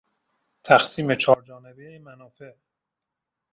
[0.63, 2.53] تقسیم چهارجانبهی منافع